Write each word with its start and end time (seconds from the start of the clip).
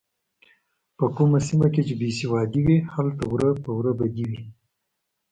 په 0.97 1.05
کومه 1.15 1.39
سیمه 1.47 1.67
کې 1.73 1.81
چې 1.87 1.93
بې 1.99 2.09
سوادي 2.19 2.59
وي 2.65 2.77
هلته 2.93 3.23
وره 3.31 3.49
په 3.63 3.69
وره 3.77 3.91
بدي 3.99 4.23
وي. 4.29 4.41